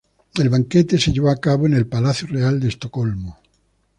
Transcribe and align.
El 0.33 0.49
banquete 0.49 0.97
se 0.97 1.11
llevó 1.13 1.29
a 1.29 1.37
cabo 1.39 1.67
en 1.67 1.75
el 1.75 1.85
Palacio 1.85 2.25
Real 2.27 2.59
de 2.59 2.69
Estocolmo. 2.69 3.37